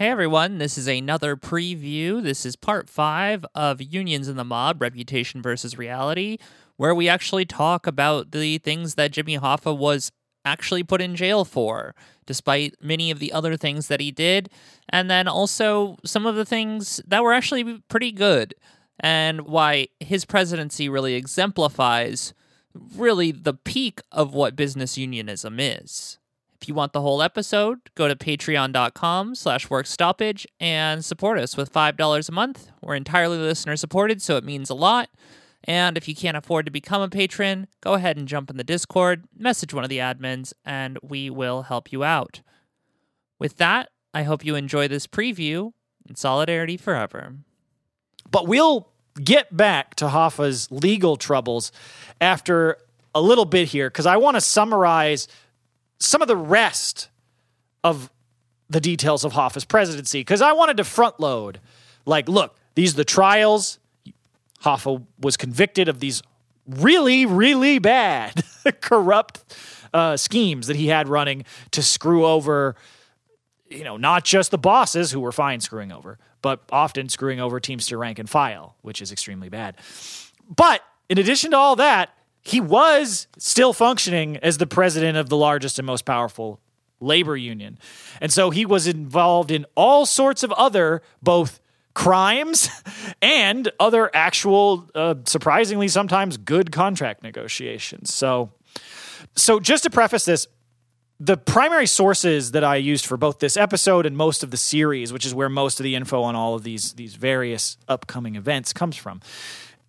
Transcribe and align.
Hey 0.00 0.08
everyone, 0.08 0.56
this 0.56 0.78
is 0.78 0.88
another 0.88 1.36
preview. 1.36 2.22
This 2.22 2.46
is 2.46 2.56
part 2.56 2.88
five 2.88 3.44
of 3.54 3.82
Unions 3.82 4.28
in 4.28 4.38
the 4.38 4.44
Mob 4.44 4.80
Reputation 4.80 5.42
versus 5.42 5.76
Reality, 5.76 6.38
where 6.78 6.94
we 6.94 7.06
actually 7.06 7.44
talk 7.44 7.86
about 7.86 8.30
the 8.30 8.56
things 8.56 8.94
that 8.94 9.10
Jimmy 9.10 9.36
Hoffa 9.36 9.76
was 9.76 10.10
actually 10.42 10.82
put 10.82 11.02
in 11.02 11.16
jail 11.16 11.44
for, 11.44 11.94
despite 12.24 12.82
many 12.82 13.10
of 13.10 13.18
the 13.18 13.30
other 13.30 13.58
things 13.58 13.88
that 13.88 14.00
he 14.00 14.10
did, 14.10 14.48
and 14.88 15.10
then 15.10 15.28
also 15.28 15.98
some 16.02 16.24
of 16.24 16.34
the 16.34 16.46
things 16.46 17.02
that 17.06 17.22
were 17.22 17.34
actually 17.34 17.82
pretty 17.90 18.10
good, 18.10 18.54
and 19.00 19.42
why 19.42 19.88
his 20.00 20.24
presidency 20.24 20.88
really 20.88 21.12
exemplifies 21.12 22.32
really 22.96 23.32
the 23.32 23.52
peak 23.52 24.00
of 24.10 24.32
what 24.32 24.56
business 24.56 24.96
unionism 24.96 25.60
is. 25.60 26.16
If 26.60 26.68
you 26.68 26.74
want 26.74 26.92
the 26.92 27.00
whole 27.00 27.22
episode, 27.22 27.78
go 27.94 28.06
to 28.06 28.14
patreon.com 28.14 29.34
slash 29.34 29.68
workstoppage 29.68 30.44
and 30.60 31.02
support 31.02 31.38
us 31.38 31.56
with 31.56 31.72
$5 31.72 32.28
a 32.28 32.32
month. 32.32 32.68
We're 32.82 32.96
entirely 32.96 33.38
listener 33.38 33.76
supported, 33.76 34.20
so 34.20 34.36
it 34.36 34.44
means 34.44 34.68
a 34.68 34.74
lot. 34.74 35.08
And 35.64 35.96
if 35.96 36.06
you 36.06 36.14
can't 36.14 36.36
afford 36.36 36.66
to 36.66 36.72
become 36.72 37.00
a 37.00 37.08
patron, 37.08 37.66
go 37.80 37.94
ahead 37.94 38.18
and 38.18 38.28
jump 38.28 38.50
in 38.50 38.58
the 38.58 38.64
Discord, 38.64 39.24
message 39.34 39.72
one 39.72 39.84
of 39.84 39.90
the 39.90 39.98
admins, 39.98 40.52
and 40.64 40.98
we 41.02 41.30
will 41.30 41.62
help 41.62 41.92
you 41.92 42.04
out. 42.04 42.42
With 43.38 43.56
that, 43.56 43.88
I 44.12 44.24
hope 44.24 44.44
you 44.44 44.54
enjoy 44.54 44.86
this 44.86 45.06
preview 45.06 45.72
and 46.06 46.18
solidarity 46.18 46.76
forever. 46.76 47.36
But 48.30 48.46
we'll 48.46 48.88
get 49.22 49.56
back 49.56 49.94
to 49.96 50.08
Hoffa's 50.08 50.70
legal 50.70 51.16
troubles 51.16 51.72
after 52.20 52.76
a 53.14 53.20
little 53.20 53.46
bit 53.46 53.68
here 53.68 53.88
because 53.88 54.06
I 54.06 54.18
want 54.18 54.36
to 54.36 54.40
summarize 54.40 55.26
some 56.00 56.22
of 56.22 56.28
the 56.28 56.36
rest 56.36 57.08
of 57.84 58.10
the 58.68 58.80
details 58.80 59.24
of 59.24 59.32
Hoffa's 59.32 59.64
presidency 59.64 60.20
because 60.20 60.40
I 60.40 60.52
wanted 60.52 60.76
to 60.78 60.84
front 60.84 61.20
load. 61.20 61.60
Like, 62.06 62.28
look, 62.28 62.56
these 62.74 62.94
are 62.94 62.98
the 62.98 63.04
trials. 63.04 63.78
Hoffa 64.64 65.04
was 65.20 65.36
convicted 65.36 65.88
of 65.88 66.00
these 66.00 66.22
really, 66.66 67.26
really 67.26 67.78
bad, 67.78 68.42
corrupt 68.80 69.56
uh, 69.92 70.16
schemes 70.16 70.66
that 70.68 70.76
he 70.76 70.86
had 70.88 71.08
running 71.08 71.44
to 71.72 71.82
screw 71.82 72.24
over, 72.24 72.76
you 73.68 73.84
know, 73.84 73.96
not 73.96 74.24
just 74.24 74.50
the 74.50 74.58
bosses 74.58 75.10
who 75.10 75.20
were 75.20 75.32
fine 75.32 75.60
screwing 75.60 75.90
over, 75.92 76.18
but 76.42 76.62
often 76.70 77.08
screwing 77.08 77.40
over 77.40 77.60
Teamster 77.60 77.98
rank 77.98 78.18
and 78.18 78.30
file, 78.30 78.76
which 78.82 79.02
is 79.02 79.12
extremely 79.12 79.48
bad. 79.48 79.76
But 80.54 80.82
in 81.08 81.18
addition 81.18 81.50
to 81.50 81.56
all 81.56 81.76
that, 81.76 82.10
he 82.42 82.60
was 82.60 83.26
still 83.38 83.72
functioning 83.72 84.36
as 84.38 84.58
the 84.58 84.66
president 84.66 85.18
of 85.18 85.28
the 85.28 85.36
largest 85.36 85.78
and 85.78 85.86
most 85.86 86.04
powerful 86.04 86.60
labor 87.00 87.36
union. 87.36 87.78
And 88.20 88.32
so 88.32 88.50
he 88.50 88.66
was 88.66 88.86
involved 88.86 89.50
in 89.50 89.66
all 89.74 90.06
sorts 90.06 90.42
of 90.42 90.52
other 90.52 91.02
both 91.22 91.60
crimes 91.94 92.68
and 93.22 93.70
other 93.80 94.10
actual 94.14 94.88
uh, 94.94 95.14
surprisingly 95.24 95.88
sometimes 95.88 96.36
good 96.36 96.72
contract 96.72 97.22
negotiations. 97.22 98.12
So 98.14 98.52
so 99.36 99.60
just 99.60 99.84
to 99.84 99.90
preface 99.90 100.24
this 100.24 100.46
the 101.22 101.36
primary 101.36 101.86
sources 101.86 102.52
that 102.52 102.64
I 102.64 102.76
used 102.76 103.04
for 103.04 103.18
both 103.18 103.40
this 103.40 103.58
episode 103.58 104.06
and 104.06 104.16
most 104.16 104.42
of 104.42 104.50
the 104.50 104.56
series, 104.56 105.12
which 105.12 105.26
is 105.26 105.34
where 105.34 105.50
most 105.50 105.78
of 105.78 105.84
the 105.84 105.94
info 105.94 106.22
on 106.22 106.34
all 106.34 106.54
of 106.54 106.62
these 106.62 106.94
these 106.94 107.14
various 107.14 107.76
upcoming 107.88 108.36
events 108.36 108.72
comes 108.72 108.96
from, 108.96 109.20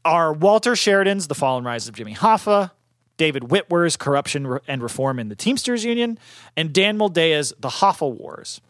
are 0.03 0.33
Walter 0.33 0.75
Sheridan's 0.75 1.27
The 1.27 1.35
Fall 1.35 1.57
and 1.57 1.65
Rise 1.65 1.87
of 1.87 1.95
Jimmy 1.95 2.15
Hoffa, 2.15 2.71
David 3.17 3.43
Witwer's 3.43 3.97
Corruption 3.97 4.59
and 4.67 4.81
Reform 4.81 5.19
in 5.19 5.29
the 5.29 5.35
Teamsters 5.35 5.85
Union, 5.85 6.17
and 6.57 6.73
Dan 6.73 6.97
Moldea's 6.97 7.53
The 7.59 7.69
Hoffa 7.69 8.11
Wars. 8.11 8.61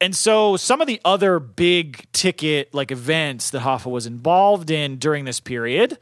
And 0.00 0.14
so 0.14 0.56
some 0.56 0.80
of 0.80 0.86
the 0.86 1.00
other 1.04 1.38
big 1.38 2.06
ticket 2.12 2.74
like 2.74 2.90
events 2.90 3.50
that 3.50 3.62
Hoffa 3.62 3.90
was 3.90 4.06
involved 4.06 4.70
in 4.70 4.96
during 4.96 5.24
this 5.24 5.40
period, 5.40 5.92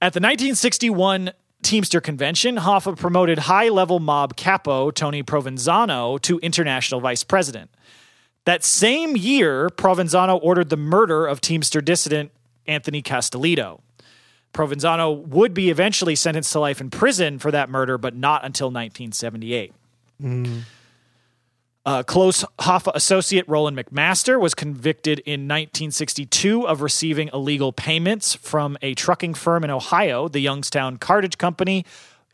at 0.00 0.12
the 0.12 0.20
1961 0.20 1.32
Teamster 1.62 2.00
Convention, 2.00 2.56
Hoffa 2.56 2.96
promoted 2.96 3.38
high-level 3.38 3.98
mob 3.98 4.36
capo 4.36 4.90
Tony 4.90 5.22
Provenzano 5.22 6.20
to 6.20 6.38
international 6.40 7.00
vice 7.00 7.24
president. 7.24 7.70
That 8.44 8.62
same 8.62 9.16
year, 9.16 9.70
Provenzano 9.70 10.38
ordered 10.42 10.68
the 10.68 10.76
murder 10.76 11.26
of 11.26 11.40
Teamster 11.40 11.80
dissident 11.80 12.30
Anthony 12.66 13.02
Castellito. 13.02 13.80
Provenzano 14.52 15.26
would 15.26 15.52
be 15.52 15.68
eventually 15.68 16.14
sentenced 16.14 16.52
to 16.52 16.60
life 16.60 16.80
in 16.80 16.88
prison 16.88 17.38
for 17.38 17.50
that 17.50 17.68
murder, 17.68 17.98
but 17.98 18.14
not 18.14 18.44
until 18.44 18.68
1978. 18.68 19.72
Mm. 20.22 20.62
Uh, 21.86 22.02
close 22.02 22.44
Hoffa 22.60 22.92
associate 22.94 23.46
Roland 23.46 23.76
McMaster 23.76 24.40
was 24.40 24.54
convicted 24.54 25.18
in 25.20 25.42
1962 25.42 26.66
of 26.66 26.80
receiving 26.80 27.28
illegal 27.34 27.72
payments 27.72 28.34
from 28.34 28.78
a 28.80 28.94
trucking 28.94 29.34
firm 29.34 29.64
in 29.64 29.70
Ohio, 29.70 30.28
the 30.28 30.40
Youngstown 30.40 30.96
Cartage 30.96 31.36
Company, 31.36 31.84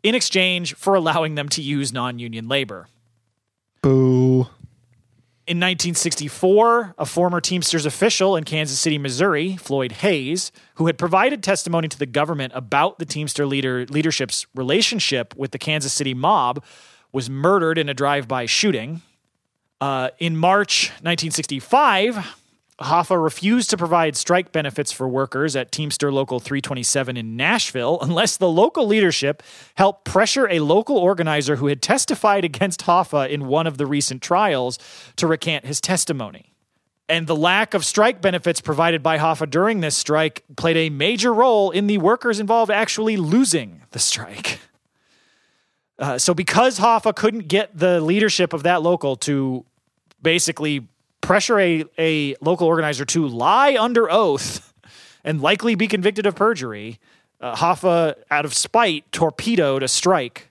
in 0.03 0.15
exchange 0.15 0.75
for 0.75 0.95
allowing 0.95 1.35
them 1.35 1.49
to 1.49 1.61
use 1.61 1.91
non 1.91 2.17
union 2.17 2.47
labor. 2.47 2.87
Boo. 3.81 4.47
In 5.51 5.57
1964, 5.57 6.95
a 6.97 7.05
former 7.05 7.41
Teamsters 7.41 7.85
official 7.85 8.37
in 8.37 8.45
Kansas 8.45 8.79
City, 8.79 8.97
Missouri, 8.97 9.57
Floyd 9.57 9.91
Hayes, 9.91 10.49
who 10.75 10.87
had 10.87 10.97
provided 10.97 11.43
testimony 11.43 11.89
to 11.89 11.99
the 11.99 12.05
government 12.05 12.53
about 12.55 12.99
the 12.99 13.05
Teamster 13.05 13.45
leader 13.45 13.85
leadership's 13.87 14.47
relationship 14.55 15.35
with 15.35 15.51
the 15.51 15.57
Kansas 15.57 15.91
City 15.91 16.13
mob, 16.13 16.63
was 17.11 17.29
murdered 17.29 17.77
in 17.77 17.89
a 17.89 17.93
drive-by 17.93 18.45
shooting. 18.45 19.01
Uh, 19.81 20.11
in 20.19 20.37
March 20.37 20.87
1965, 21.01 22.40
Hoffa 22.81 23.21
refused 23.21 23.69
to 23.69 23.77
provide 23.77 24.15
strike 24.15 24.51
benefits 24.51 24.91
for 24.91 25.07
workers 25.07 25.55
at 25.55 25.71
Teamster 25.71 26.11
Local 26.11 26.39
327 26.39 27.17
in 27.17 27.35
Nashville 27.35 27.99
unless 28.01 28.37
the 28.37 28.49
local 28.49 28.85
leadership 28.87 29.43
helped 29.75 30.05
pressure 30.05 30.47
a 30.49 30.59
local 30.59 30.97
organizer 30.97 31.57
who 31.57 31.67
had 31.67 31.81
testified 31.81 32.43
against 32.45 32.81
Hoffa 32.81 33.29
in 33.29 33.47
one 33.47 33.67
of 33.67 33.77
the 33.77 33.85
recent 33.85 34.21
trials 34.21 34.77
to 35.15 35.27
recant 35.27 35.65
his 35.65 35.81
testimony. 35.81 36.53
And 37.07 37.27
the 37.27 37.35
lack 37.35 37.73
of 37.73 37.83
strike 37.85 38.21
benefits 38.21 38.61
provided 38.61 39.03
by 39.03 39.17
Hoffa 39.17 39.49
during 39.49 39.81
this 39.81 39.97
strike 39.97 40.43
played 40.55 40.77
a 40.77 40.89
major 40.89 41.33
role 41.33 41.71
in 41.71 41.87
the 41.87 41.97
workers 41.97 42.39
involved 42.39 42.71
actually 42.71 43.17
losing 43.17 43.81
the 43.91 43.99
strike. 43.99 44.59
Uh, 45.99 46.17
so, 46.17 46.33
because 46.33 46.79
Hoffa 46.79 47.15
couldn't 47.15 47.47
get 47.47 47.77
the 47.77 48.01
leadership 48.01 48.53
of 48.53 48.63
that 48.63 48.81
local 48.81 49.17
to 49.17 49.65
basically 50.21 50.87
pressure 51.21 51.59
a, 51.59 51.85
a 51.97 52.35
local 52.41 52.67
organizer 52.67 53.05
to 53.05 53.27
lie 53.27 53.77
under 53.79 54.11
oath 54.11 54.73
and 55.23 55.41
likely 55.41 55.75
be 55.75 55.87
convicted 55.87 56.25
of 56.25 56.35
perjury, 56.35 56.99
uh, 57.39 57.55
Hoffa, 57.55 58.15
out 58.29 58.45
of 58.45 58.53
spite, 58.53 59.11
torpedoed 59.11 59.83
a 59.83 59.87
strike 59.87 60.49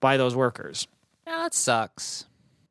by 0.00 0.16
those 0.16 0.34
workers. 0.34 0.86
That 1.26 1.54
sucks. 1.54 2.24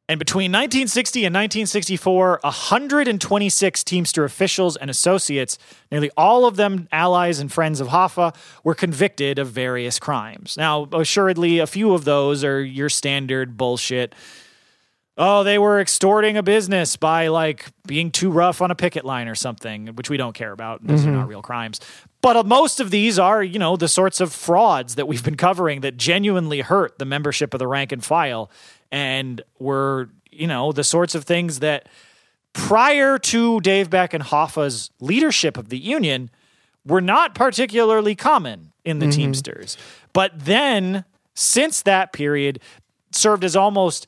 And 0.10 0.20
between 0.20 0.52
1960 0.52 1.26
and 1.26 1.36
1964, 1.36 2.40
126 2.42 3.84
Teamster 3.84 4.24
officials 4.24 4.78
and 4.78 4.90
associates, 4.90 5.58
nearly 5.92 6.10
all 6.16 6.46
of 6.46 6.56
them 6.56 6.88
allies 6.94 7.40
and 7.40 7.52
friends 7.52 7.82
of 7.82 7.90
Hoffa, 7.90 8.34
were 8.64 8.74
convicted 8.74 9.38
of 9.38 9.50
various 9.50 10.00
crimes. 10.00 10.56
Now, 10.56 10.88
assuredly, 10.94 11.60
a 11.60 11.68
few 11.68 11.94
of 11.94 12.06
those 12.06 12.46
are 12.46 12.64
your 12.64 12.88
standard 12.88 13.58
bullshit 13.58 14.16
oh, 15.18 15.44
they 15.44 15.58
were 15.58 15.80
extorting 15.80 16.38
a 16.38 16.44
business 16.44 16.96
by 16.96 17.28
like 17.28 17.66
being 17.88 18.12
too 18.12 18.30
rough 18.30 18.62
on 18.62 18.70
a 18.70 18.76
picket 18.76 19.04
line 19.04 19.28
or 19.28 19.36
something, 19.36 19.88
which 19.88 20.10
we 20.10 20.18
don't 20.18 20.34
care 20.34 20.52
about. 20.52 20.86
Those 20.86 21.02
mm-hmm. 21.02 21.10
are 21.10 21.14
not 21.14 21.28
real 21.28 21.42
crimes. 21.42 21.80
But 22.22 22.36
uh, 22.36 22.44
most 22.44 22.80
of 22.80 22.92
these 22.92 23.18
are, 23.18 23.44
you 23.44 23.58
know, 23.58 23.76
the 23.76 23.88
sorts 23.88 24.22
of 24.22 24.32
frauds 24.32 24.96
that 24.96 25.08
we've 25.08 25.24
been 25.24 25.38
covering 25.38 25.82
that 25.82 25.98
genuinely 25.98 26.62
hurt 26.62 27.00
the 27.00 27.06
membership 27.06 27.54
of 27.54 27.60
the 27.60 27.68
rank 27.68 27.92
and 27.92 28.04
file 28.04 28.52
and 28.92 29.42
were, 29.60 30.10
you 30.32 30.48
know, 30.48 30.72
the 30.72 30.84
sorts 30.84 31.16
of 31.16 31.24
things 31.24 31.60
that 31.60 31.88
prior 32.54 33.18
to 33.18 33.60
Dave 33.62 33.90
Beck 33.90 34.14
and 34.14 34.24
Hoffa's 34.24 34.92
leadership 35.00 35.58
of 35.58 35.70
the 35.70 35.78
union 35.78 36.30
were 36.86 37.02
not 37.02 37.36
particularly 37.36 38.16
common 38.16 38.72
in 38.86 39.00
the 39.00 39.08
mm-hmm. 39.08 39.20
Teamsters. 39.20 39.78
But 40.14 40.32
then, 40.36 41.06
since 41.34 41.82
that 41.84 42.14
period, 42.14 42.60
served 43.12 43.44
as 43.44 43.56
almost 43.56 44.08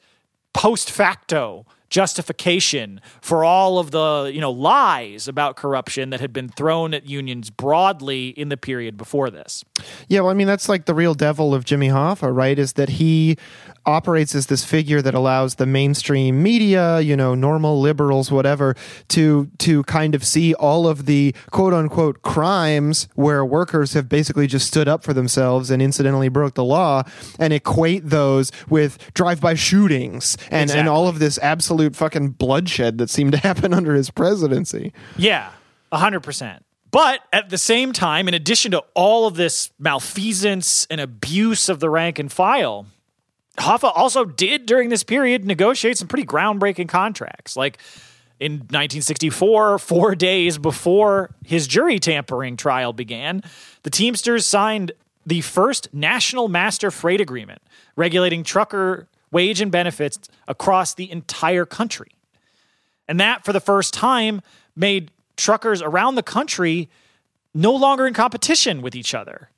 post 0.53 0.91
facto 0.91 1.65
justification 1.89 3.01
for 3.21 3.43
all 3.43 3.79
of 3.79 3.91
the 3.91 4.31
you 4.33 4.41
know 4.41 4.51
lies 4.51 5.27
about 5.27 5.55
corruption 5.55 6.09
that 6.09 6.19
had 6.19 6.33
been 6.33 6.49
thrown 6.49 6.93
at 6.93 7.05
unions 7.07 7.49
broadly 7.49 8.29
in 8.29 8.49
the 8.49 8.57
period 8.57 8.97
before 8.97 9.29
this. 9.29 9.63
Yeah, 10.07 10.21
well, 10.21 10.31
I 10.31 10.33
mean 10.33 10.47
that's 10.47 10.69
like 10.69 10.85
the 10.85 10.93
real 10.93 11.13
devil 11.13 11.53
of 11.53 11.65
Jimmy 11.65 11.89
Hoffa, 11.89 12.33
right? 12.35 12.57
Is 12.59 12.73
that 12.73 12.89
he 12.89 13.37
operates 13.85 14.35
as 14.35 14.47
this 14.47 14.63
figure 14.65 15.01
that 15.01 15.15
allows 15.15 15.55
the 15.55 15.65
mainstream 15.65 16.43
media, 16.43 16.99
you 16.99 17.15
know, 17.15 17.33
normal 17.33 17.79
liberals, 17.79 18.31
whatever, 18.31 18.75
to 19.07 19.49
to 19.59 19.83
kind 19.83 20.13
of 20.13 20.23
see 20.25 20.53
all 20.55 20.87
of 20.87 21.05
the 21.05 21.33
quote 21.51 21.73
unquote 21.73 22.21
crimes 22.21 23.07
where 23.15 23.43
workers 23.45 23.93
have 23.93 24.07
basically 24.09 24.47
just 24.47 24.67
stood 24.67 24.87
up 24.87 25.03
for 25.03 25.13
themselves 25.13 25.71
and 25.71 25.81
incidentally 25.81 26.29
broke 26.29 26.53
the 26.55 26.63
law 26.63 27.01
and 27.39 27.53
equate 27.53 28.09
those 28.09 28.51
with 28.69 28.97
drive-by 29.13 29.53
shootings 29.55 30.35
and, 30.51 30.63
Exactly. 30.63 30.79
and 30.81 30.89
all 30.89 31.07
of 31.07 31.19
this 31.19 31.39
absolute 31.41 31.78
fucking 31.87 32.31
bloodshed 32.31 32.97
that 32.97 33.09
seemed 33.09 33.31
to 33.31 33.37
happen 33.37 33.73
under 33.79 33.95
his 33.95 34.11
presidency. 34.11 34.91
Yeah, 35.15 35.51
100%. 35.93 36.59
But 36.91 37.21
at 37.31 37.49
the 37.49 37.57
same 37.57 37.93
time, 37.93 38.27
in 38.27 38.33
addition 38.33 38.71
to 38.71 38.83
all 38.93 39.27
of 39.27 39.35
this 39.35 39.71
malfeasance 39.79 40.85
and 40.89 40.99
abuse 40.99 41.69
of 41.69 41.79
the 41.79 41.89
rank 41.89 42.19
and 42.19 42.29
file, 42.31 42.87
Hoffa 43.57 43.91
also 43.95 44.25
did 44.25 44.65
during 44.65 44.89
this 44.89 45.03
period 45.03 45.45
negotiate 45.45 45.97
some 45.97 46.07
pretty 46.07 46.25
groundbreaking 46.25 46.89
contracts. 46.89 47.55
Like 47.55 47.77
in 48.39 48.53
1964, 48.53 49.79
four 49.79 50.15
days 50.15 50.57
before 50.57 51.29
his 51.45 51.67
jury 51.67 51.99
tampering 51.99 52.57
trial 52.57 52.93
began, 52.93 53.43
the 53.83 53.89
Teamsters 53.89 54.45
signed 54.45 54.93
the 55.25 55.41
first 55.41 55.93
national 55.93 56.47
master 56.47 56.89
freight 56.89 57.21
agreement 57.21 57.61
regulating 57.95 58.43
trucker 58.43 59.07
wage 59.31 59.61
and 59.61 59.71
benefits 59.71 60.19
across 60.47 60.93
the 60.93 61.09
entire 61.11 61.65
country. 61.65 62.11
And 63.07 63.19
that, 63.19 63.43
for 63.43 63.53
the 63.53 63.59
first 63.59 63.93
time, 63.93 64.41
made 64.75 65.11
truckers 65.35 65.81
around 65.81 66.15
the 66.15 66.23
country 66.23 66.89
no 67.53 67.73
longer 67.73 68.05
in 68.05 68.13
competition 68.13 68.81
with 68.81 68.95
each 68.95 69.13
other, 69.15 69.49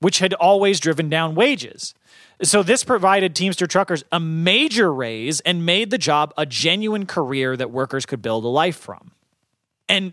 which 0.00 0.18
had 0.18 0.34
always 0.34 0.80
driven 0.80 1.08
down 1.08 1.34
wages. 1.34 1.94
So, 2.42 2.62
this 2.62 2.84
provided 2.84 3.34
Teamster 3.34 3.66
truckers 3.66 4.04
a 4.12 4.20
major 4.20 4.92
raise 4.92 5.40
and 5.40 5.66
made 5.66 5.90
the 5.90 5.98
job 5.98 6.32
a 6.36 6.46
genuine 6.46 7.06
career 7.06 7.56
that 7.56 7.70
workers 7.70 8.06
could 8.06 8.22
build 8.22 8.44
a 8.44 8.48
life 8.48 8.76
from. 8.76 9.12
And 9.88 10.12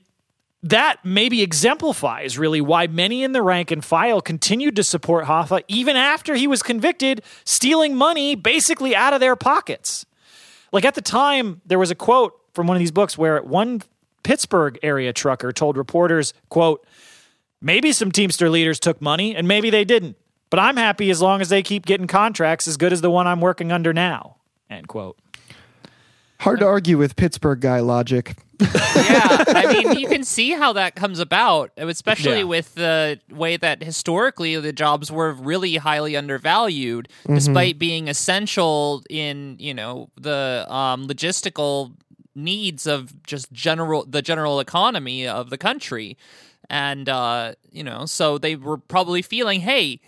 that 0.65 0.97
maybe 1.05 1.43
exemplifies 1.43 2.39
really 2.39 2.59
why 2.59 2.87
many 2.87 3.23
in 3.23 3.33
the 3.33 3.43
rank 3.43 3.69
and 3.69 3.85
file 3.85 4.19
continued 4.19 4.75
to 4.75 4.83
support 4.83 5.25
Hoffa 5.25 5.63
even 5.67 5.95
after 5.95 6.33
he 6.33 6.47
was 6.47 6.63
convicted, 6.63 7.21
stealing 7.43 7.95
money 7.95 8.33
basically 8.33 8.95
out 8.95 9.13
of 9.13 9.19
their 9.19 9.35
pockets. 9.35 10.07
Like 10.71 10.83
at 10.83 10.95
the 10.95 11.03
time, 11.03 11.61
there 11.67 11.77
was 11.77 11.91
a 11.91 11.95
quote 11.95 12.33
from 12.53 12.65
one 12.65 12.75
of 12.75 12.79
these 12.79 12.91
books 12.91 13.15
where 13.15 13.43
one 13.43 13.83
Pittsburgh 14.23 14.79
area 14.81 15.13
trucker 15.13 15.51
told 15.51 15.77
reporters, 15.77 16.33
quote, 16.49 16.83
maybe 17.61 17.91
some 17.91 18.11
Teamster 18.11 18.49
leaders 18.49 18.79
took 18.79 18.99
money 18.99 19.35
and 19.35 19.47
maybe 19.47 19.69
they 19.69 19.85
didn't, 19.85 20.17
but 20.49 20.59
I'm 20.59 20.77
happy 20.77 21.11
as 21.11 21.21
long 21.21 21.41
as 21.41 21.49
they 21.49 21.61
keep 21.61 21.85
getting 21.85 22.07
contracts 22.07 22.67
as 22.67 22.75
good 22.75 22.91
as 22.91 23.01
the 23.01 23.11
one 23.11 23.27
I'm 23.27 23.39
working 23.39 23.71
under 23.71 23.93
now, 23.93 24.37
end 24.67 24.87
quote. 24.87 25.19
Hard 26.39 26.59
to 26.61 26.65
argue 26.65 26.97
with 26.97 27.15
Pittsburgh 27.15 27.59
guy 27.59 27.81
logic. 27.81 28.35
Yeah, 28.59 29.43
I 29.47 29.71
mean, 29.73 29.97
you 29.99 30.07
can 30.07 30.23
see 30.23 30.51
how 30.51 30.73
that 30.73 30.95
comes 30.95 31.19
about, 31.19 31.71
especially 31.77 32.39
Yeah. 32.39 32.43
with 32.43 32.75
the 32.75 33.19
way 33.29 33.57
that 33.57 33.83
historically 33.83 34.55
the 34.59 34.73
jobs 34.73 35.11
were 35.11 35.33
really 35.33 35.75
highly 35.77 36.15
undervalued, 36.15 37.09
despite 37.27 37.77
being 37.79 38.07
essential 38.07 39.03
in 39.09 39.57
you 39.59 39.73
know 39.73 40.09
the 40.19 40.65
um, 40.69 41.07
logistical 41.07 41.93
needs 42.35 42.85
of 42.85 43.23
just 43.23 43.51
general 43.51 44.05
the 44.05 44.21
general 44.21 44.59
economy 44.59 45.27
of 45.27 45.49
the 45.49 45.57
country, 45.57 46.17
and 46.69 47.07
uh, 47.09 47.53
you 47.71 47.83
know, 47.83 48.05
so 48.05 48.37
they 48.37 48.55
were 48.55 48.77
probably 48.77 49.21
feeling, 49.21 49.61
hey, 49.61 49.99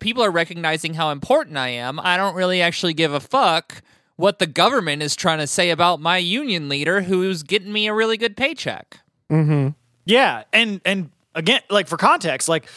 people 0.00 0.22
are 0.22 0.30
recognizing 0.30 0.94
how 0.94 1.10
important 1.10 1.56
I 1.56 1.68
am. 1.68 1.98
I 2.00 2.16
don't 2.16 2.34
really 2.34 2.60
actually 2.62 2.94
give 2.94 3.12
a 3.12 3.20
fuck 3.20 3.82
what 4.16 4.38
the 4.38 4.46
government 4.46 5.02
is 5.02 5.16
trying 5.16 5.38
to 5.38 5.46
say 5.46 5.70
about 5.70 6.00
my 6.00 6.18
union 6.18 6.68
leader 6.68 7.02
who's 7.02 7.42
getting 7.42 7.72
me 7.72 7.86
a 7.86 7.94
really 7.94 8.16
good 8.16 8.36
paycheck. 8.36 9.00
Mm-hmm. 9.30 9.70
Yeah, 10.04 10.44
and 10.52 10.80
and 10.84 11.10
again, 11.34 11.60
like 11.70 11.88
for 11.88 11.96
context, 11.96 12.48
like 12.48 12.68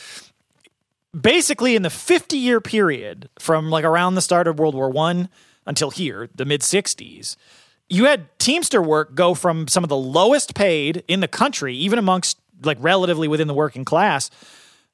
basically 1.20 1.76
in 1.76 1.82
the 1.82 1.90
50 1.90 2.38
year 2.38 2.62
period 2.62 3.30
from 3.40 3.70
like 3.70 3.86
around 3.86 4.16
the 4.16 4.22
start 4.22 4.48
of 4.48 4.60
World 4.60 4.76
War 4.76 4.90
One 4.90 5.30
until 5.66 5.92
here, 5.92 6.30
the 6.34 6.46
mid 6.46 6.62
60s, 6.62 7.36
you 7.90 8.06
had 8.06 8.28
Teamster 8.40 8.82
work 8.82 9.16
go 9.16 9.34
from 9.34 9.68
some 9.68 9.84
of 9.84 9.90
the 9.90 9.98
lowest 9.98 10.56
paid 10.56 11.04
in 11.08 11.20
the 11.20 11.28
country, 11.28 11.76
even 11.76 12.00
amongst 12.00 12.40
like 12.64 12.78
relatively 12.80 13.28
within 13.28 13.48
the 13.48 13.54
working 13.54 13.86
class, 13.86 14.30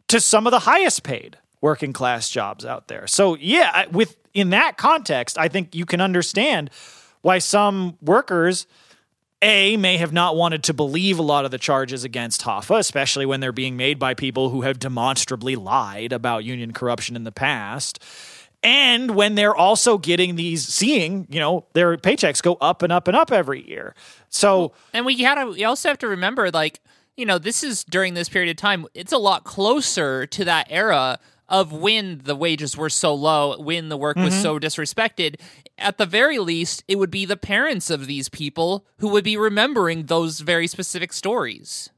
to 0.09 0.19
some 0.19 0.45
of 0.47 0.51
the 0.51 0.59
highest 0.59 1.03
paid 1.03 1.37
working 1.63 1.93
class 1.93 2.29
jobs 2.29 2.65
out 2.65 2.89
there. 2.89 3.07
So 3.07 3.37
yeah, 3.37 3.85
with 3.87 4.17
in 4.33 4.49
that 4.49 4.77
context, 4.77 5.37
I 5.37 5.47
think 5.47 5.73
you 5.73 5.85
can 5.85 6.01
understand 6.01 6.69
why 7.21 7.39
some 7.39 7.97
workers 8.01 8.67
a 9.41 9.77
may 9.77 9.95
have 9.95 10.11
not 10.11 10.35
wanted 10.35 10.63
to 10.63 10.73
believe 10.73 11.19
a 11.19 11.21
lot 11.21 11.45
of 11.45 11.51
the 11.51 11.57
charges 11.57 12.03
against 12.03 12.41
Hoffa, 12.41 12.79
especially 12.79 13.25
when 13.25 13.39
they're 13.39 13.53
being 13.53 13.77
made 13.77 13.97
by 13.97 14.13
people 14.13 14.49
who 14.49 14.63
have 14.63 14.77
demonstrably 14.77 15.55
lied 15.55 16.11
about 16.11 16.43
union 16.43 16.73
corruption 16.73 17.15
in 17.15 17.23
the 17.23 17.31
past. 17.31 18.03
And 18.61 19.11
when 19.11 19.35
they're 19.35 19.55
also 19.55 19.97
getting 19.97 20.35
these, 20.35 20.67
seeing, 20.67 21.27
you 21.29 21.39
know, 21.39 21.65
their 21.71 21.95
paychecks 21.95 22.41
go 22.43 22.55
up 22.59 22.81
and 22.81 22.91
up 22.91 23.07
and 23.07 23.15
up 23.15 23.31
every 23.31 23.65
year. 23.65 23.95
So, 24.27 24.73
And 24.93 25.05
we 25.05 25.21
gotta 25.21 25.47
we 25.47 25.63
also 25.63 25.87
have 25.87 25.97
to 25.99 26.09
remember, 26.09 26.51
like, 26.51 26.81
you 27.15 27.25
know, 27.25 27.37
this 27.37 27.63
is 27.63 27.85
during 27.85 28.15
this 28.15 28.27
period 28.27 28.51
of 28.51 28.57
time, 28.57 28.85
it's 28.93 29.13
a 29.13 29.17
lot 29.17 29.45
closer 29.45 30.25
to 30.25 30.43
that 30.43 30.67
era 30.69 31.19
of 31.49 31.71
when 31.71 32.21
the 32.23 32.35
wages 32.35 32.77
were 32.77 32.89
so 32.89 33.13
low, 33.13 33.59
when 33.59 33.89
the 33.89 33.97
work 33.97 34.15
was 34.15 34.33
mm-hmm. 34.33 34.41
so 34.41 34.59
disrespected. 34.59 35.39
At 35.77 35.97
the 35.97 36.05
very 36.05 36.39
least, 36.39 36.83
it 36.87 36.97
would 36.97 37.11
be 37.11 37.25
the 37.25 37.37
parents 37.37 37.89
of 37.89 38.07
these 38.07 38.29
people 38.29 38.85
who 38.97 39.09
would 39.09 39.23
be 39.23 39.37
remembering 39.37 40.05
those 40.05 40.39
very 40.39 40.67
specific 40.67 41.13
stories. 41.13 41.89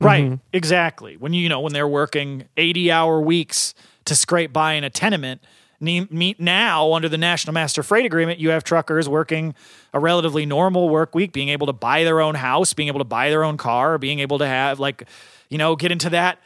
right, 0.00 0.24
mm-hmm. 0.24 0.34
exactly. 0.52 1.16
When 1.16 1.32
you 1.32 1.48
know, 1.48 1.60
when 1.60 1.72
they're 1.72 1.88
working 1.88 2.44
80 2.56 2.90
hour 2.90 3.20
weeks 3.20 3.74
to 4.04 4.14
scrape 4.14 4.52
by 4.52 4.74
in 4.74 4.84
a 4.84 4.90
tenement. 4.90 5.42
Ne- 5.80 6.06
me- 6.10 6.36
Now, 6.38 6.92
under 6.92 7.08
the 7.08 7.18
National 7.18 7.54
Master 7.54 7.82
Freight 7.82 8.06
Agreement, 8.06 8.38
you 8.38 8.50
have 8.50 8.62
truckers 8.62 9.08
working 9.08 9.54
a 9.92 9.98
relatively 9.98 10.46
normal 10.46 10.88
work 10.88 11.14
week, 11.14 11.32
being 11.32 11.48
able 11.48 11.66
to 11.66 11.72
buy 11.72 12.04
their 12.04 12.20
own 12.20 12.36
house, 12.36 12.72
being 12.72 12.88
able 12.88 13.00
to 13.00 13.04
buy 13.04 13.30
their 13.30 13.42
own 13.42 13.56
car, 13.56 13.98
being 13.98 14.20
able 14.20 14.38
to 14.38 14.46
have, 14.46 14.78
like, 14.78 15.08
you 15.48 15.58
know, 15.58 15.74
get 15.74 15.90
into 15.90 16.10
that 16.10 16.38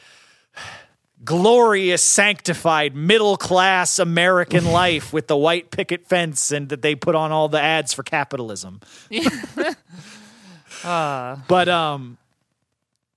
glorious, 1.27 2.03
sanctified, 2.03 2.97
middle 2.97 3.37
class 3.37 3.99
American 3.99 4.65
life 4.73 5.13
with 5.13 5.27
the 5.27 5.37
white 5.37 5.71
picket 5.71 6.07
fence 6.07 6.51
and 6.51 6.71
that 6.71 6.81
they 6.81 6.95
put 6.95 7.15
on 7.15 7.33
all 7.33 7.49
the 7.49 7.61
ads 7.61 7.93
for 7.93 8.03
capitalism. 8.03 8.81
But 10.83 11.69
um, 11.69 12.19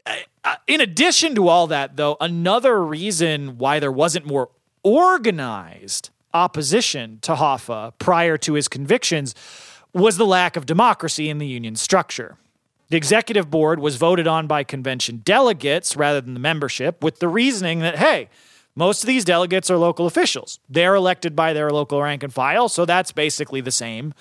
I- 0.06 0.25
I- 0.44 0.57
in 0.67 0.81
addition 0.81 1.35
to 1.35 1.47
all 1.47 1.67
that, 1.67 1.97
though, 1.97 2.17
another 2.19 2.83
reason 2.83 3.57
why 3.57 3.79
there 3.79 3.91
wasn't 3.91 4.25
more 4.25 4.50
organized 4.83 6.09
opposition 6.33 7.19
to 7.21 7.35
Hoffa 7.35 7.94
prior 8.00 8.38
to 8.38 8.53
his 8.53 8.67
convictions 8.67 9.35
was 9.94 10.17
the 10.17 10.25
lack 10.25 10.56
of 10.56 10.65
democracy 10.65 11.29
in 11.29 11.38
the 11.38 11.47
union 11.47 11.75
structure. 11.75 12.38
The 12.89 12.97
executive 12.97 13.51
board 13.51 13.80
was 13.80 13.97
voted 13.97 14.28
on 14.28 14.47
by 14.47 14.63
convention 14.63 15.21
delegates 15.23 15.95
rather 15.95 16.21
than 16.21 16.33
the 16.33 16.40
membership, 16.40 17.04
with 17.04 17.19
the 17.19 17.28
reasoning 17.28 17.80
that, 17.80 17.97
hey, 17.97 18.30
most 18.75 19.04
of 19.04 19.07
these 19.07 19.23
delegates 19.23 19.69
are 19.69 19.78
local 19.78 20.07
officials. 20.07 20.59
They're 20.69 20.95
elected 20.95 21.35
by 21.35 21.54
their 21.54 21.69
local 21.69 22.02
rank 22.02 22.23
and 22.23 22.33
file, 22.33 22.68
so 22.68 22.85
that's 22.85 23.11
basically 23.11 23.61
the 23.61 23.71
same 23.71 24.13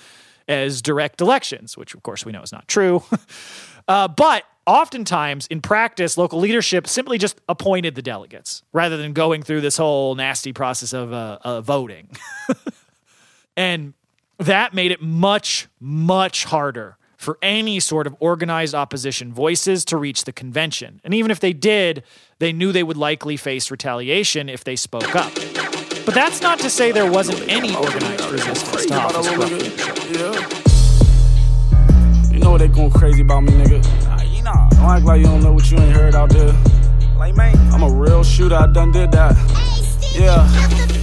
as 0.47 0.83
direct 0.83 1.21
elections, 1.21 1.77
which 1.77 1.95
of 1.95 2.03
course 2.03 2.27
we 2.27 2.33
know 2.33 2.43
is 2.43 2.53
not 2.53 2.69
true. 2.69 3.03
uh, 3.89 4.09
but 4.09 4.45
oftentimes 4.67 5.47
in 5.47 5.63
practice, 5.63 6.19
local 6.19 6.39
leadership 6.39 6.87
simply 6.87 7.17
just 7.17 7.41
appointed 7.49 7.95
the 7.95 8.03
delegates 8.03 8.63
rather 8.73 8.99
than 8.99 9.15
going 9.15 9.43
through 9.43 9.63
this 9.63 9.79
whole 9.79 10.15
nasty 10.15 10.53
process 10.53 10.93
of 10.93 11.13
uh, 11.13 11.39
uh, 11.43 11.61
voting. 11.63 12.09
and 13.57 13.95
that 14.39 14.75
made 14.75 14.91
it 14.91 15.01
much, 15.01 15.69
much 15.81 16.45
harder 16.45 16.98
for 17.19 17.37
any 17.43 17.81
sort 17.81 18.07
of 18.07 18.17
organized 18.21 18.75
opposition 18.75 19.33
voices 19.33 19.85
to 19.85 19.97
reach 19.97 20.25
the 20.25 20.33
convention. 20.33 21.01
And 21.05 21.13
even 21.13 21.31
if 21.33 21.41
they 21.41 21.53
did, 21.53 22.05
they 22.39 22.53
knew 22.53 22.71
they 22.73 22.85
would 22.85 22.97
likely 22.97 23.37
face 23.37 23.71
retaliation 23.71 24.49
if 24.49 24.63
they 24.63 24.77
spoke 24.77 25.17
up. 25.17 25.35
But 26.07 26.15
that's 26.15 26.41
not 26.41 26.61
to 26.61 26.71
say 26.71 26.93
there 26.93 27.11
wasn't 27.11 27.41
any 27.49 27.75
organized 27.75 28.25
resistance 28.31 28.87
to 28.87 28.95
Hoffa's 28.95 29.29
corrupt 29.29 29.53
leadership. 29.53 29.99
You 32.33 32.39
know 32.39 32.57
they 32.57 32.69
going 32.69 32.91
crazy 32.93 33.23
about 33.23 33.43
me, 33.43 33.53
nigga. 33.53 33.83
Nah, 34.05 34.23
you 34.23 34.43
know. 34.43 34.69
Don't 34.71 34.85
act 34.85 35.05
like 35.05 35.19
you 35.19 35.27
don't 35.27 35.43
know 35.43 35.53
what 35.53 35.69
you 35.71 35.77
ain't 35.79 35.95
heard 35.95 36.15
out 36.15 36.31
there. 36.31 36.55
Like, 37.17 37.35
man, 37.35 37.57
I'm 37.73 37.83
a 37.83 37.91
real 37.91 38.23
shooter. 38.23 38.55
I 38.55 38.69
done 38.69 38.93
did 38.93 39.11
that. 39.11 39.37
Yeah. 40.15 40.98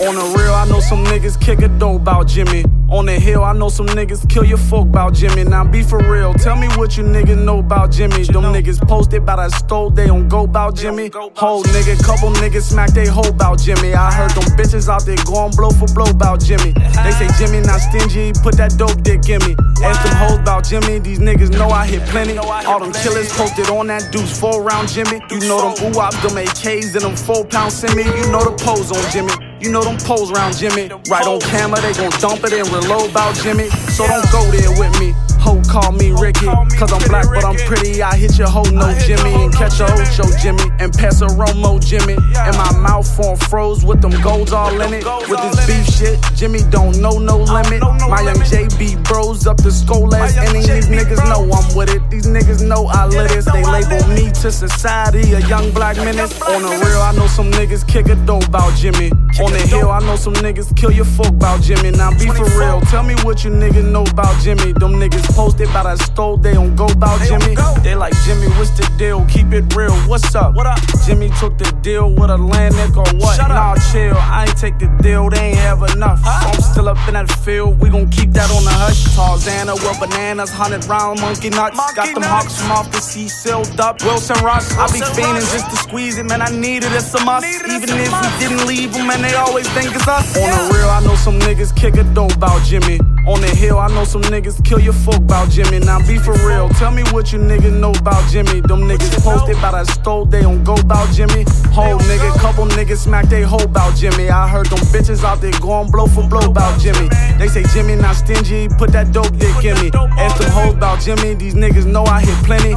On 0.00 0.14
the 0.14 0.22
real, 0.38 0.54
I 0.54 0.64
know 0.68 0.78
some 0.78 1.04
niggas 1.06 1.40
kick 1.40 1.58
a 1.58 1.66
dough 1.66 1.96
about 1.96 2.28
Jimmy. 2.28 2.64
On 2.88 3.04
the 3.04 3.18
hill, 3.18 3.42
I 3.42 3.52
know 3.52 3.68
some 3.68 3.86
niggas 3.86 4.30
kill 4.30 4.44
your 4.44 4.56
folk 4.56 4.86
about 4.86 5.12
Jimmy. 5.12 5.42
Now 5.42 5.64
be 5.64 5.82
for 5.82 5.98
real, 5.98 6.32
tell 6.34 6.54
me 6.54 6.68
what 6.78 6.96
you 6.96 7.02
niggas 7.02 7.44
know 7.44 7.58
about 7.58 7.90
Jimmy. 7.90 8.22
Them 8.22 8.44
niggas 8.54 8.78
posted 8.86 9.22
about 9.22 9.40
I 9.40 9.48
stole, 9.48 9.90
they 9.90 10.06
don't 10.06 10.28
go 10.28 10.44
about 10.44 10.76
Jimmy. 10.76 11.10
Whole 11.34 11.64
nigga, 11.64 11.98
couple 12.04 12.30
niggas 12.30 12.70
smack 12.70 12.92
they 12.92 13.08
hoe 13.08 13.28
about 13.28 13.58
Jimmy. 13.58 13.92
I 13.92 14.12
heard 14.12 14.30
them 14.30 14.44
bitches 14.56 14.88
out 14.88 15.04
there 15.04 15.16
going 15.26 15.50
blow 15.56 15.70
for 15.70 15.92
blow 15.92 16.06
about 16.06 16.44
Jimmy. 16.44 16.72
They 17.02 17.10
say 17.18 17.26
Jimmy 17.36 17.66
not 17.66 17.80
stingy, 17.80 18.32
put 18.40 18.56
that 18.56 18.78
dope 18.78 19.02
dick 19.02 19.28
in 19.28 19.42
me. 19.42 19.56
Ask 19.82 20.06
them 20.06 20.14
hoes 20.14 20.38
about 20.38 20.62
Jimmy, 20.62 21.00
these 21.00 21.18
niggas 21.18 21.50
know 21.50 21.70
I 21.70 21.88
hit 21.88 22.02
plenty. 22.06 22.38
All 22.38 22.78
them 22.78 22.92
killers 22.92 23.32
posted 23.32 23.68
on 23.68 23.88
that 23.88 24.12
deuce, 24.12 24.38
four 24.38 24.62
round 24.62 24.90
Jimmy. 24.90 25.20
You 25.30 25.40
know 25.40 25.74
them 25.74 25.90
ooh 25.90 25.98
them 26.22 26.38
AKs 26.38 26.94
and 26.94 27.02
them 27.02 27.16
four 27.16 27.44
pound 27.44 27.72
semi. 27.72 28.04
You 28.04 28.30
know 28.30 28.44
the 28.46 28.54
pose 28.62 28.92
on 28.92 29.02
Jimmy. 29.10 29.47
You 29.60 29.72
know 29.72 29.82
them 29.82 29.96
poles 29.98 30.30
round 30.30 30.56
Jimmy. 30.56 30.88
Right 31.10 31.26
on 31.26 31.40
camera, 31.40 31.80
they 31.80 31.92
gon' 31.92 32.10
dump 32.20 32.44
it 32.44 32.52
and 32.52 32.68
reload 32.68 33.10
about 33.10 33.34
Jimmy. 33.36 33.68
So 33.90 34.06
don't 34.06 34.30
go 34.30 34.44
there 34.50 34.70
with 34.78 34.98
me. 35.00 35.14
Ho 35.40 35.62
call 35.70 35.92
me 35.92 36.10
Ricky, 36.10 36.46
cause 36.76 36.92
I'm 36.92 37.02
black 37.08 37.26
but 37.26 37.44
I'm 37.44 37.56
pretty. 37.66 38.02
I 38.02 38.16
hit 38.16 38.36
your 38.38 38.48
hoe, 38.48 38.64
no 38.64 38.92
Jimmy, 38.98 39.34
and 39.34 39.52
catch 39.54 39.80
a 39.80 39.84
Ocho 39.84 40.26
Jimmy, 40.42 40.66
and 40.78 40.92
pass 40.92 41.22
a 41.22 41.26
Romo 41.26 41.80
Jimmy. 41.80 42.16
And 42.36 42.56
my 42.56 42.72
mouth 42.78 43.08
form 43.16 43.38
froze 43.38 43.84
with 43.84 44.02
them 44.02 44.20
golds 44.20 44.52
all 44.52 44.80
in 44.80 44.94
it. 44.94 45.04
With 45.28 45.40
this 45.40 45.66
beef 45.66 45.86
shit, 45.86 46.18
Jimmy 46.34 46.60
don't 46.70 47.00
know 47.00 47.18
no 47.18 47.38
limit. 47.38 47.80
My 48.10 48.20
young 48.22 48.42
JB 48.50 49.04
bros 49.04 49.46
up 49.46 49.56
the 49.58 49.70
skull 49.70 50.12
ass 50.14 50.36
inning. 50.36 50.62
These 50.62 50.88
niggas 50.88 51.24
know 51.28 51.48
I'm 51.50 51.76
with 51.76 51.90
it. 51.90 52.02
These 52.10 52.26
niggas 52.26 52.66
know 52.66 52.86
I 52.86 53.06
lit 53.06 53.30
it. 53.30 53.44
They 53.44 53.64
label 53.64 54.06
me 54.08 54.30
to 54.42 54.50
society 54.50 55.34
a 55.34 55.40
young 55.46 55.70
black 55.72 55.96
menace. 55.96 56.40
On 56.42 56.62
the 56.62 56.68
real, 56.84 57.00
I 57.00 57.12
know 57.14 57.26
some 57.28 57.50
niggas 57.52 57.86
kick 57.86 58.08
a 58.08 58.16
dope 58.26 58.48
about 58.48 58.76
Jimmy. 58.76 59.10
On 59.40 59.52
the 59.52 59.62
hill, 59.70 59.90
I 59.90 60.00
know 60.00 60.16
some 60.16 60.34
niggas 60.34 60.74
kill 60.76 60.90
your 60.90 61.04
folk 61.04 61.28
about 61.28 61.62
Jimmy. 61.62 61.92
Now 61.92 62.10
be 62.10 62.26
for 62.26 62.50
real, 62.58 62.80
tell 62.90 63.04
me 63.04 63.14
what 63.22 63.44
you 63.44 63.50
niggas 63.52 63.88
know 63.88 64.02
about 64.02 64.34
Jimmy. 64.42 64.72
Them 64.72 64.94
niggas 64.98 65.32
posted 65.36 65.70
about 65.70 65.86
I 65.86 65.94
stole, 65.94 66.36
they 66.36 66.54
don't 66.54 66.74
go 66.74 66.86
about 66.86 67.20
Jimmy. 67.20 67.54
They 67.84 67.94
like 67.94 68.14
Jimmy, 68.24 68.48
what's 68.58 68.70
the 68.70 68.90
deal? 68.98 69.24
Keep 69.26 69.52
it 69.52 69.72
real, 69.76 69.94
what's 70.08 70.34
up? 70.34 70.54
What 70.54 70.66
up? 70.66 70.80
Jimmy 71.06 71.30
took 71.38 71.56
the 71.56 71.70
deal 71.82 72.10
with 72.10 72.30
Atlantic 72.30 72.96
or 72.96 73.06
what? 73.22 73.36
Shut 73.36 73.48
nah, 73.48 73.76
chill, 73.92 74.16
I 74.18 74.46
ain't 74.48 74.58
take 74.58 74.76
the 74.78 74.88
deal, 75.02 75.30
they 75.30 75.54
ain't 75.54 75.58
have 75.58 75.82
enough. 75.94 76.18
So 76.18 76.30
I'm 76.30 76.60
still 76.60 76.88
up 76.88 76.98
in 77.06 77.14
that 77.14 77.30
field, 77.30 77.78
we 77.78 77.90
gon' 77.90 78.10
keep 78.10 78.32
that 78.32 78.50
on 78.50 78.64
the 78.64 78.74
hush. 78.74 79.06
Tarzana 79.14 79.74
with 79.74 80.00
bananas, 80.00 80.50
hundred 80.50 80.84
round 80.86 81.20
monkey 81.20 81.50
nuts. 81.50 81.76
Monkey 81.76 81.94
Got 81.94 82.06
them 82.06 82.22
nuts. 82.22 82.26
hawks 82.26 82.60
from 82.60 82.72
off 82.72 82.90
the 82.90 82.98
sea 82.98 83.28
sealed 83.28 83.78
up. 83.78 84.02
Wilson 84.02 84.42
Rush, 84.44 84.66
I 84.72 84.90
be 84.90 84.98
fiending 84.98 85.46
just 85.54 85.70
to 85.70 85.76
squeeze 85.76 86.18
it, 86.18 86.26
man. 86.26 86.42
I 86.42 86.50
need 86.50 86.82
it, 86.82 86.90
it's 86.90 87.14
a 87.14 87.24
must. 87.24 87.46
Even 87.46 87.70
if 87.70 88.10
we 88.10 88.28
didn't 88.42 88.66
leave 88.66 88.92
them, 88.92 89.06
man, 89.06 89.27
they 89.28 89.36
always 89.36 89.68
think 89.70 89.94
it's 89.94 90.08
us. 90.08 90.36
On 90.36 90.48
the 90.48 90.74
real, 90.74 90.88
I 90.88 91.00
know 91.04 91.14
some 91.14 91.38
niggas 91.40 91.74
kick 91.76 91.96
a 91.96 92.04
dope 92.14 92.34
about 92.34 92.64
Jimmy. 92.64 92.98
On 93.26 93.40
the 93.40 93.48
hill, 93.48 93.78
I 93.78 93.88
know 93.88 94.04
some 94.04 94.22
niggas 94.22 94.64
kill 94.64 94.80
your 94.80 94.94
folk 94.94 95.16
about 95.16 95.50
Jimmy. 95.50 95.80
Now 95.80 95.98
be 96.06 96.16
for 96.16 96.32
real, 96.46 96.68
tell 96.80 96.90
me 96.90 97.02
what 97.12 97.32
you 97.32 97.38
niggas 97.38 97.78
know 97.78 97.92
about 97.92 98.24
Jimmy. 98.30 98.60
Them 98.62 98.88
niggas 98.88 99.22
posted 99.22 99.56
about 99.58 99.74
I 99.74 99.82
stole, 99.84 100.24
they 100.24 100.42
don't 100.42 100.64
go 100.64 100.74
about 100.74 101.12
Jimmy. 101.12 101.44
Whole 101.76 101.98
nigga, 102.08 102.32
couple 102.40 102.66
niggas 102.66 103.04
smack 103.04 103.26
they 103.28 103.42
hoe 103.42 103.62
about 103.62 103.96
Jimmy. 103.96 104.30
I 104.30 104.48
heard 104.48 104.66
them 104.66 104.78
bitches 104.88 105.22
out 105.24 105.40
there 105.40 105.52
going 105.60 105.90
blow 105.90 106.06
for 106.06 106.26
blow 106.26 106.50
about 106.50 106.80
Jimmy. 106.80 107.08
They 107.38 107.48
say 107.48 107.64
Jimmy 107.74 107.96
not 107.96 108.16
stingy, 108.16 108.68
put 108.68 108.92
that 108.92 109.12
dope 109.12 109.36
dick 109.36 109.64
in 109.64 109.76
me. 109.82 109.90
Ask 110.16 110.40
them 110.40 110.50
hoes 110.50 110.74
about 110.74 111.00
Jimmy, 111.00 111.34
these 111.34 111.54
niggas 111.54 111.84
know 111.84 112.04
I 112.04 112.22
hit 112.22 112.38
plenty. 112.44 112.74